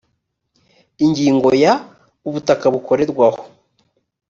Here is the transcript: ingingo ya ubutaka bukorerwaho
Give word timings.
ingingo 1.05 1.49
ya 1.63 1.73
ubutaka 2.27 2.65
bukorerwaho 2.73 3.41